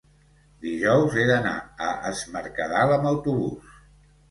[0.67, 1.51] Dijous he d'anar
[1.89, 3.79] a Es Mercadal amb autobús.